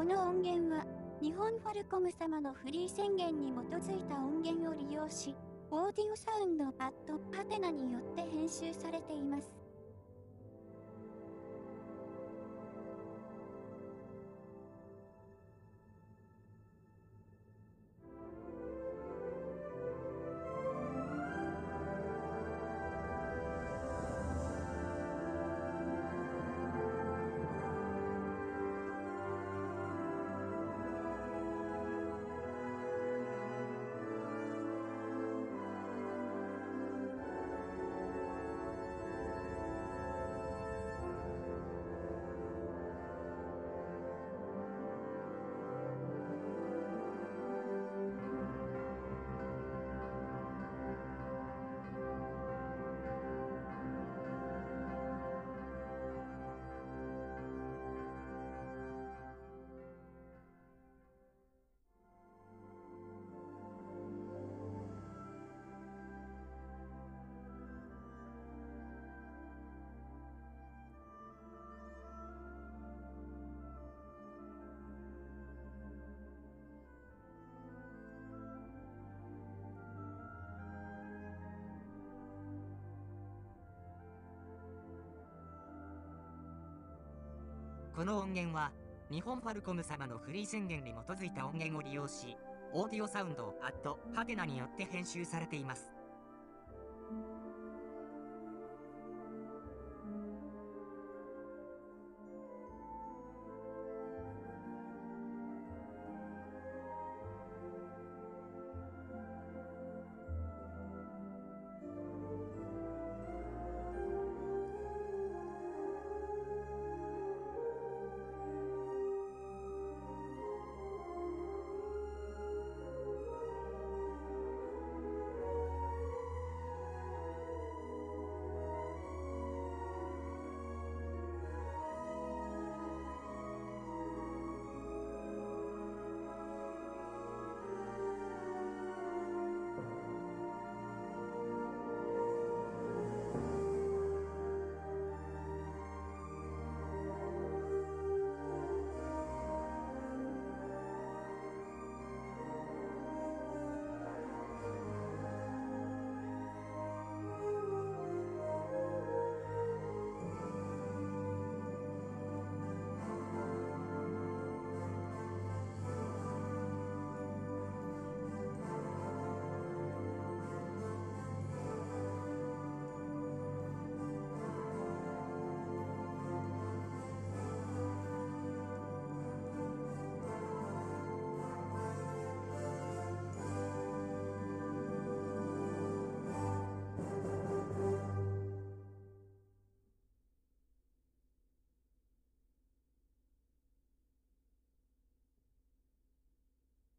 [0.00, 0.86] この音源は、
[1.20, 5.36] 日本ファルコム様のフリー宣言に基づいた音源を利用し、
[5.70, 9.59] オーディオサウンドパッドパテナによって編集されています。
[88.00, 88.72] この音源は、
[89.10, 92.34] 日本ファルコム様のフリー宣言に基づいた音源を利用し、
[92.72, 95.90] オーディオサウンドアットハテナによって編集されています。